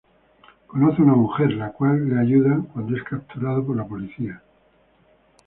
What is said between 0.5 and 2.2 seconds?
Conoce a una mujer, la cual lo